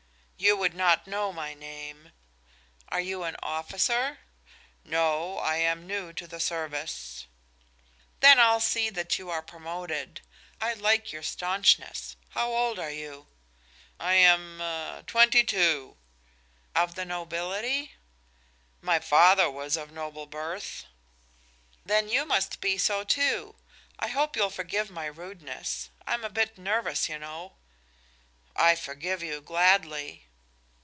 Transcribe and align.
"You 0.43 0.57
would 0.57 0.73
not 0.73 1.05
know 1.05 1.31
me 1.31 1.35
by 1.37 1.53
name." 1.53 2.13
"Are 2.89 2.99
you 2.99 3.25
an 3.25 3.35
officer?" 3.43 4.17
"No; 4.83 5.37
I 5.37 5.57
am 5.57 5.85
new 5.85 6.13
to 6.13 6.25
the 6.25 6.39
service." 6.39 7.27
"Then 8.21 8.39
I'll 8.39 8.59
see 8.59 8.89
that 8.89 9.19
you 9.19 9.29
are 9.29 9.43
promoted. 9.43 10.21
I 10.59 10.73
like 10.73 11.11
your 11.11 11.21
staunchness. 11.21 12.15
How 12.29 12.51
old 12.51 12.79
are 12.79 12.89
you?" 12.89 13.27
"I 13.99 14.15
am 14.15 14.59
er 14.63 15.03
twenty 15.05 15.43
two." 15.43 15.95
"Of 16.75 16.95
the 16.95 17.05
nobility?" 17.05 17.91
"My 18.81 18.97
father 18.97 19.47
was 19.47 19.77
of 19.77 19.91
noble 19.91 20.25
birth." 20.25 20.85
"Then 21.85 22.09
you 22.09 22.25
must 22.25 22.59
be 22.59 22.79
so, 22.79 23.03
too. 23.03 23.57
I 23.99 24.07
hope 24.07 24.35
you'll 24.35 24.49
forgive 24.49 24.89
my 24.89 25.05
rudeness. 25.05 25.89
I'm 26.07 26.23
a 26.25 26.31
bit 26.31 26.57
nervous, 26.57 27.07
you 27.07 27.19
know." 27.19 27.57
"I 28.55 28.75
forgive 28.75 29.21
you 29.21 29.39
gladly." 29.41 30.25